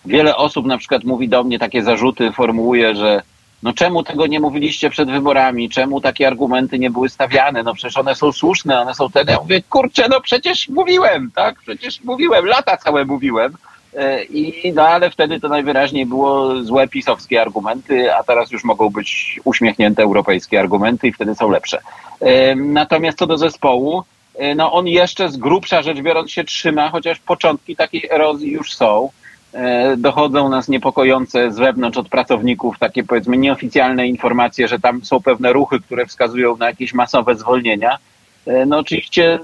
wiele 0.06 0.36
osób 0.36 0.66
na 0.66 0.78
przykład 0.78 1.04
mówi 1.04 1.28
do 1.28 1.44
mnie 1.44 1.58
takie 1.58 1.82
zarzuty, 1.82 2.32
formułuje, 2.32 2.94
że 2.94 3.22
no 3.64 3.72
czemu 3.72 4.02
tego 4.02 4.26
nie 4.26 4.40
mówiliście 4.40 4.90
przed 4.90 5.10
wyborami, 5.10 5.68
czemu 5.68 6.00
takie 6.00 6.26
argumenty 6.26 6.78
nie 6.78 6.90
były 6.90 7.08
stawiane, 7.08 7.62
no 7.62 7.74
przecież 7.74 7.96
one 7.96 8.14
są 8.14 8.32
słuszne, 8.32 8.80
one 8.80 8.94
są 8.94 9.10
te, 9.10 9.24
ja 9.28 9.40
mówię, 9.40 9.62
kurczę, 9.70 10.06
no 10.10 10.20
przecież 10.20 10.68
mówiłem, 10.68 11.30
tak, 11.34 11.60
przecież 11.60 12.04
mówiłem, 12.04 12.46
lata 12.46 12.76
całe 12.76 13.04
mówiłem, 13.04 13.52
e, 13.96 14.24
i, 14.24 14.72
no 14.72 14.88
ale 14.88 15.10
wtedy 15.10 15.40
to 15.40 15.48
najwyraźniej 15.48 16.06
było 16.06 16.62
złe 16.62 16.88
pisowskie 16.88 17.42
argumenty, 17.42 18.14
a 18.14 18.22
teraz 18.22 18.50
już 18.50 18.64
mogą 18.64 18.90
być 18.90 19.40
uśmiechnięte 19.44 20.02
europejskie 20.02 20.60
argumenty 20.60 21.08
i 21.08 21.12
wtedy 21.12 21.34
są 21.34 21.50
lepsze. 21.50 21.80
E, 22.20 22.54
natomiast 22.54 23.18
co 23.18 23.26
do 23.26 23.38
zespołu, 23.38 24.02
e, 24.34 24.54
no 24.54 24.72
on 24.72 24.86
jeszcze 24.86 25.28
z 25.28 25.36
grubsza 25.36 25.82
rzecz 25.82 26.00
biorąc 26.00 26.30
się 26.30 26.44
trzyma, 26.44 26.90
chociaż 26.90 27.18
początki 27.18 27.76
takiej 27.76 28.10
erozji 28.10 28.50
już 28.50 28.74
są. 28.74 29.10
E, 29.54 29.96
dochodzą 29.96 30.48
nas 30.48 30.68
niepokojące 30.68 31.52
z 31.52 31.58
wewnątrz 31.58 31.98
od 31.98 32.08
pracowników 32.08 32.78
takie 32.78 33.04
powiedzmy 33.04 33.36
nieoficjalne 33.36 34.06
informacje, 34.06 34.68
że 34.68 34.78
tam 34.78 35.04
są 35.04 35.20
pewne 35.20 35.52
ruchy, 35.52 35.80
które 35.80 36.06
wskazują 36.06 36.56
na 36.56 36.66
jakieś 36.66 36.94
masowe 36.94 37.34
zwolnienia. 37.34 37.98
E, 38.46 38.66
no 38.66 38.78
oczywiście 38.78 39.38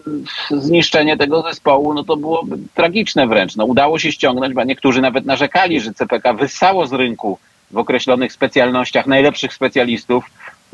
zniszczenie 0.51 1.17
tego 1.17 1.43
zespołu, 1.43 1.95
no 1.95 2.05
to 2.05 2.17
byłoby 2.17 2.59
tragiczne 2.75 3.27
wręcz. 3.27 3.57
No 3.57 3.65
udało 3.65 3.99
się 3.99 4.13
ściągnąć, 4.13 4.55
bo 4.55 4.65
niektórzy 4.65 5.01
nawet 5.01 5.27
narzekali, 5.27 5.81
że 5.81 5.95
CPK 5.95 6.35
wyssało 6.35 6.87
z 6.87 6.93
rynku 6.93 7.39
w 7.71 7.79
określonych 7.79 8.33
specjalnościach 8.33 9.07
najlepszych 9.07 9.55
specjalistów 9.55 10.25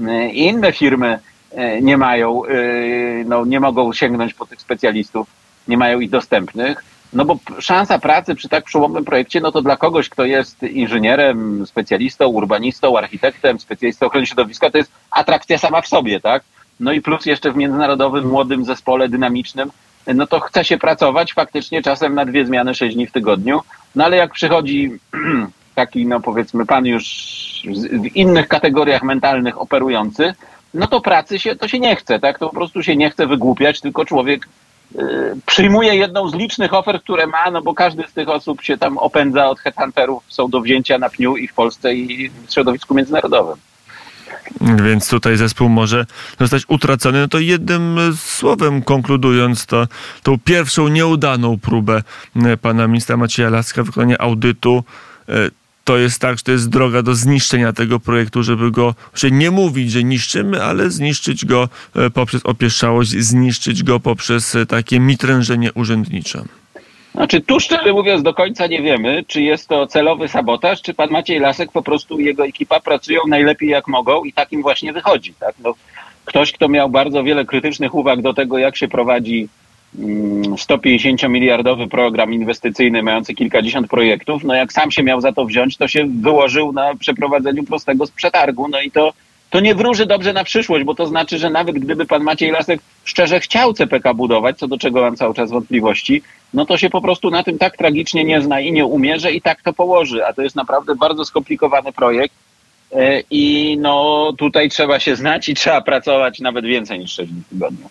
e, 0.00 0.30
i 0.30 0.46
inne 0.46 0.72
firmy 0.72 1.18
nie 1.82 1.96
mają, 1.96 2.42
no 3.26 3.44
nie 3.44 3.60
mogą 3.60 3.92
sięgnąć 3.92 4.34
po 4.34 4.46
tych 4.46 4.60
specjalistów, 4.60 5.26
nie 5.68 5.76
mają 5.76 6.00
ich 6.00 6.10
dostępnych. 6.10 6.84
No 7.12 7.24
bo 7.24 7.38
szansa 7.58 7.98
pracy 7.98 8.34
przy 8.34 8.48
tak 8.48 8.64
przełomowym 8.64 9.04
projekcie, 9.04 9.40
no 9.40 9.52
to 9.52 9.62
dla 9.62 9.76
kogoś, 9.76 10.08
kto 10.08 10.24
jest 10.24 10.62
inżynierem, 10.62 11.66
specjalistą, 11.66 12.26
urbanistą, 12.26 12.98
architektem, 12.98 13.60
specjalistą 13.60 14.06
ochrony 14.06 14.26
środowiska, 14.26 14.70
to 14.70 14.78
jest 14.78 14.92
atrakcja 15.10 15.58
sama 15.58 15.80
w 15.80 15.88
sobie, 15.88 16.20
tak? 16.20 16.42
No 16.80 16.92
i 16.92 17.00
plus 17.00 17.26
jeszcze 17.26 17.52
w 17.52 17.56
międzynarodowym, 17.56 18.28
młodym 18.28 18.64
zespole 18.64 19.08
dynamicznym, 19.08 19.70
no 20.14 20.26
to 20.26 20.40
chce 20.40 20.64
się 20.64 20.78
pracować 20.78 21.32
faktycznie 21.32 21.82
czasem 21.82 22.14
na 22.14 22.24
dwie 22.24 22.46
zmiany, 22.46 22.74
sześć 22.74 22.94
dni 22.94 23.06
w 23.06 23.12
tygodniu. 23.12 23.60
No 23.94 24.04
ale 24.04 24.16
jak 24.16 24.32
przychodzi 24.32 24.90
taki, 25.74 26.06
no 26.06 26.20
powiedzmy, 26.20 26.66
pan 26.66 26.86
już 26.86 27.04
w 27.92 28.16
innych 28.16 28.48
kategoriach 28.48 29.02
mentalnych 29.02 29.60
operujący, 29.60 30.34
no 30.74 30.86
to 30.86 31.00
pracy 31.00 31.38
się, 31.38 31.56
to 31.56 31.68
się 31.68 31.78
nie 31.78 31.96
chce, 31.96 32.20
tak? 32.20 32.38
To 32.38 32.48
po 32.48 32.54
prostu 32.54 32.82
się 32.82 32.96
nie 32.96 33.10
chce 33.10 33.26
wygłupiać, 33.26 33.80
tylko 33.80 34.04
człowiek 34.04 34.48
przyjmuje 35.46 35.94
jedną 35.94 36.28
z 36.28 36.34
licznych 36.34 36.74
ofert, 36.74 37.02
które 37.02 37.26
ma, 37.26 37.50
no 37.50 37.62
bo 37.62 37.74
każdy 37.74 38.04
z 38.08 38.12
tych 38.12 38.28
osób 38.28 38.62
się 38.62 38.78
tam 38.78 38.98
opędza 38.98 39.48
od 39.48 39.60
headhunterów, 39.60 40.22
są 40.28 40.48
do 40.48 40.60
wzięcia 40.60 40.98
na 40.98 41.10
pniu 41.10 41.36
i 41.36 41.48
w 41.48 41.54
Polsce 41.54 41.94
i 41.94 42.28
w 42.28 42.52
środowisku 42.52 42.94
międzynarodowym. 42.94 43.56
Więc 44.60 45.08
tutaj 45.08 45.36
zespół 45.36 45.68
może 45.68 46.06
zostać 46.40 46.62
utracony. 46.68 47.20
No 47.20 47.28
to 47.28 47.38
jednym 47.38 47.98
słowem 48.16 48.82
konkludując, 48.82 49.66
to 49.66 49.86
tą 50.22 50.38
pierwszą 50.38 50.88
nieudaną 50.88 51.58
próbę 51.58 52.02
y, 52.36 52.56
pana 52.56 52.88
ministra 52.88 53.16
Macieja 53.16 53.50
Laska 53.50 53.82
wykonania 53.82 54.18
audytu 54.18 54.84
y, 55.28 55.50
to 55.86 55.96
jest 55.96 56.20
tak, 56.20 56.38
że 56.38 56.44
to 56.44 56.52
jest 56.52 56.68
droga 56.68 57.02
do 57.02 57.14
zniszczenia 57.14 57.72
tego 57.72 58.00
projektu, 58.00 58.42
żeby 58.42 58.70
go, 58.70 58.94
że 59.14 59.30
nie 59.30 59.50
mówić, 59.50 59.90
że 59.90 60.04
niszczymy, 60.04 60.62
ale 60.62 60.90
zniszczyć 60.90 61.44
go 61.44 61.68
e, 61.96 62.10
poprzez 62.10 62.46
opieszałość, 62.46 63.10
zniszczyć 63.10 63.82
go 63.82 64.00
poprzez 64.00 64.54
e, 64.54 64.66
takie 64.66 65.00
mitrężenie 65.00 65.72
urzędnicze. 65.72 66.42
Znaczy, 67.14 67.40
tu 67.40 67.60
szczerze 67.60 67.92
mówiąc, 67.92 68.22
do 68.22 68.34
końca 68.34 68.66
nie 68.66 68.82
wiemy, 68.82 69.24
czy 69.26 69.42
jest 69.42 69.68
to 69.68 69.86
celowy 69.86 70.28
sabotaż, 70.28 70.82
czy 70.82 70.94
pan 70.94 71.10
Maciej 71.10 71.38
Lasek 71.38 71.72
po 71.72 71.82
prostu 71.82 72.20
jego 72.20 72.46
ekipa 72.46 72.80
pracują 72.80 73.20
najlepiej 73.28 73.68
jak 73.68 73.88
mogą 73.88 74.24
i 74.24 74.32
takim 74.32 74.62
właśnie 74.62 74.92
wychodzi. 74.92 75.34
Tak? 75.40 75.54
No, 75.64 75.74
ktoś, 76.24 76.52
kto 76.52 76.68
miał 76.68 76.90
bardzo 76.90 77.24
wiele 77.24 77.44
krytycznych 77.44 77.94
uwag 77.94 78.22
do 78.22 78.34
tego, 78.34 78.58
jak 78.58 78.76
się 78.76 78.88
prowadzi 78.88 79.48
150-miliardowy 80.56 81.82
mm, 81.82 81.88
program 81.88 82.32
inwestycyjny 82.32 83.02
mający 83.02 83.34
kilkadziesiąt 83.34 83.88
projektów, 83.88 84.44
no 84.44 84.54
jak 84.54 84.72
sam 84.72 84.90
się 84.90 85.02
miał 85.02 85.20
za 85.20 85.32
to 85.32 85.44
wziąć, 85.44 85.76
to 85.76 85.88
się 85.88 86.06
wyłożył 86.20 86.72
na 86.72 86.94
przeprowadzeniu 86.94 87.64
prostego 87.64 88.06
z 88.06 88.10
przetargu. 88.10 88.68
No 88.68 88.80
i 88.80 88.90
to, 88.90 89.12
to 89.50 89.60
nie 89.60 89.74
wróży 89.74 90.06
dobrze 90.06 90.32
na 90.32 90.44
przyszłość, 90.44 90.84
bo 90.84 90.94
to 90.94 91.06
znaczy, 91.06 91.38
że 91.38 91.50
nawet 91.50 91.78
gdyby 91.78 92.06
pan 92.06 92.22
Maciej 92.22 92.50
Lasek 92.50 92.80
szczerze 93.04 93.40
chciał 93.40 93.72
CPK 93.72 94.14
budować, 94.14 94.58
co 94.58 94.68
do 94.68 94.78
czego 94.78 95.00
mam 95.00 95.16
cały 95.16 95.34
czas 95.34 95.50
wątpliwości, 95.50 96.22
no 96.54 96.66
to 96.66 96.78
się 96.78 96.90
po 96.90 97.00
prostu 97.00 97.30
na 97.30 97.42
tym 97.42 97.58
tak 97.58 97.76
tragicznie 97.76 98.24
nie 98.24 98.42
zna 98.42 98.60
i 98.60 98.72
nie 98.72 98.86
umie, 98.86 99.18
że 99.18 99.32
i 99.32 99.40
tak 99.40 99.62
to 99.62 99.72
położy. 99.72 100.26
A 100.26 100.32
to 100.32 100.42
jest 100.42 100.56
naprawdę 100.56 100.94
bardzo 100.94 101.24
skomplikowany 101.24 101.92
projekt. 101.92 102.34
E, 102.92 103.20
I 103.30 103.76
no 103.80 104.32
tutaj 104.38 104.68
trzeba 104.68 105.00
się 105.00 105.16
znać 105.16 105.48
i 105.48 105.54
trzeba 105.54 105.80
pracować 105.80 106.40
nawet 106.40 106.64
więcej 106.64 106.98
niż 106.98 107.12
6 107.12 107.32
dni 107.32 107.42
w 107.42 107.48
tygodniu. 107.48 107.88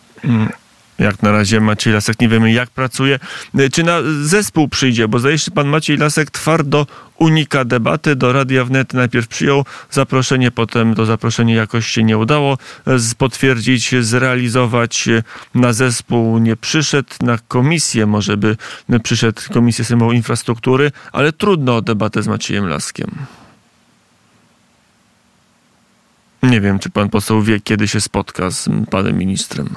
Jak 0.99 1.23
na 1.23 1.31
razie 1.31 1.59
Maciej 1.59 1.93
Lasek 1.93 2.19
nie 2.19 2.29
wiemy 2.29 2.51
jak 2.51 2.69
pracuje. 2.69 3.19
E, 3.57 3.69
czy 3.69 3.83
na 3.83 3.99
zespół 4.21 4.67
przyjdzie? 4.67 5.07
Bo 5.07 5.19
zdaje 5.19 5.39
się, 5.39 5.51
pan 5.51 5.67
Maciej 5.67 5.97
Lasek 5.97 6.31
twardo 6.31 6.87
unika 7.15 7.65
debaty. 7.65 8.15
Do 8.15 8.33
Radia 8.33 8.65
Wnet 8.65 8.93
najpierw 8.93 9.27
przyjął 9.27 9.65
zaproszenie, 9.91 10.51
potem 10.51 10.95
to 10.95 11.05
zaproszenie 11.05 11.53
jakoś 11.53 11.87
się 11.87 12.03
nie 12.03 12.17
udało 12.17 12.57
potwierdzić, 13.17 13.95
zrealizować. 14.01 15.09
Na 15.55 15.73
zespół 15.73 16.37
nie 16.37 16.55
przyszedł, 16.55 17.09
na 17.21 17.37
komisję 17.47 18.05
może 18.05 18.37
by 18.37 18.57
przyszedł 19.03 19.41
Komisję 19.53 19.85
Sejmową 19.85 20.11
Infrastruktury, 20.11 20.91
ale 21.11 21.33
trudno 21.33 21.75
o 21.75 21.81
debatę 21.81 22.23
z 22.23 22.27
Maciejem 22.27 22.67
Laskiem. 22.67 23.11
Nie 26.43 26.61
wiem, 26.61 26.79
czy 26.79 26.89
pan 26.89 27.09
poseł 27.09 27.41
wie, 27.41 27.59
kiedy 27.59 27.87
się 27.87 28.01
spotka 28.01 28.51
z 28.51 28.69
panem 28.91 29.17
ministrem. 29.17 29.75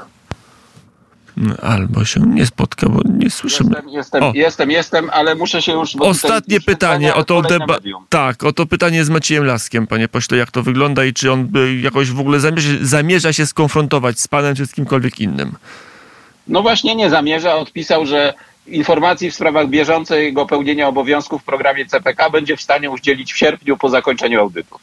Albo 1.63 2.05
się 2.05 2.21
nie 2.21 2.47
spotka, 2.47 2.89
bo 2.89 3.01
nie 3.05 3.31
słyszymy. 3.31 3.71
Jestem, 3.71 3.89
jestem, 3.89 4.23
O. 4.23 4.33
jestem, 4.35 4.71
jestem, 4.71 5.11
ale 5.13 5.35
muszę 5.35 5.63
się 5.63 5.73
już... 5.73 5.97
Ostatnie 5.97 6.61
pytanie 6.61 7.15
o 7.15 7.25
to 7.25 7.43
deba-. 7.43 7.79
Tak, 8.09 8.45
o 8.45 8.53
to 8.53 8.67
pytanie 8.67 9.05
z 9.05 9.11
Maciejem 9.11 9.45
Laskiem, 9.45 9.87
panie 9.87 10.09
pośle, 10.09 10.39
jak 10.39 10.51
to 10.51 10.63
wygląda 10.63 11.05
i 11.05 11.13
czy 11.13 11.33
on 11.33 11.47
by 11.47 11.77
jakoś 11.77 12.11
w 12.11 12.21
ogóle 12.21 12.41
zamierza, 12.41 12.71
zamierza 12.81 13.33
się 13.33 13.47
skonfrontować 13.47 14.21
z 14.21 14.29
panem 14.29 14.55
czy 14.55 14.67
z 14.67 14.73
kimkolwiek 14.73 15.21
innym? 15.21 15.53
No 16.49 16.63
właśnie 16.63 16.95
nie 16.95 17.11
zamierza. 17.11 17.55
Odpisał, 17.55 18.07
że 18.07 18.35
informacji 18.71 19.31
w 19.31 19.35
sprawach 19.35 19.69
bieżącego 19.69 20.47
pełnienia 20.47 20.89
obowiązków 20.89 21.43
w 21.43 21.45
programie 21.45 21.87
CPK 21.87 22.31
będzie 22.31 22.57
w 22.57 22.63
stanie 22.63 22.91
udzielić 22.91 23.33
w 23.33 23.37
sierpniu 23.37 23.77
po 23.77 23.89
zakończeniu 23.89 24.41
audytu. 24.41 24.79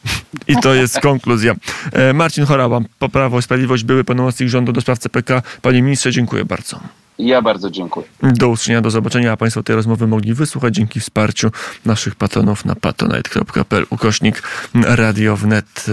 I 0.48 0.56
to 0.56 0.74
jest 0.74 1.00
konkluzja. 1.10 1.54
E, 1.92 2.12
Marcin 2.12 2.46
Chorała, 2.46 2.80
po 2.98 3.08
Prawo 3.08 3.38
i 3.38 3.42
Sprawiedliwość, 3.42 3.84
były 3.84 4.04
pełnomocnik 4.04 4.48
rządu 4.48 4.72
do 4.72 4.80
spraw 4.80 4.98
CPK. 4.98 5.42
Panie 5.62 5.82
ministrze, 5.82 6.12
dziękuję 6.12 6.44
bardzo. 6.44 6.80
Ja 7.18 7.42
bardzo 7.42 7.70
dziękuję. 7.70 8.06
Do 8.22 8.48
usłyszenia, 8.48 8.80
do 8.80 8.90
zobaczenia, 8.90 9.32
a 9.32 9.36
Państwo 9.36 9.62
tej 9.62 9.76
rozmowy 9.76 10.06
mogli 10.06 10.34
wysłuchać 10.34 10.74
dzięki 10.74 11.00
wsparciu 11.00 11.50
naszych 11.84 12.14
patronów 12.14 12.64
na 12.64 12.74
patronite.pl 12.74 13.86
ukośnik 13.90 14.42
Radio 14.74 15.36
Wnet. 15.36 15.86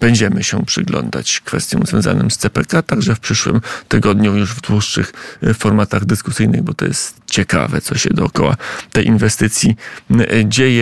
Będziemy 0.00 0.44
się 0.44 0.64
przyglądać 0.64 1.40
kwestiom 1.40 1.86
związanym 1.86 2.30
z 2.30 2.36
CPK, 2.36 2.82
także 2.82 3.14
w 3.14 3.20
przyszłym 3.20 3.60
tygodniu 3.88 4.36
już 4.36 4.54
w 4.54 4.60
dłuższych 4.60 5.12
e, 5.42 5.54
formatach 5.54 6.04
dyskusyjnych, 6.04 6.62
bo 6.62 6.74
to 6.74 6.84
jest 6.84 7.20
ciekawe, 7.26 7.80
co 7.80 7.98
się 7.98 8.10
dookoła 8.10 8.56
tej 8.92 9.06
inwestycji 9.06 9.76
e, 10.10 10.44
dzieje. 10.44 10.66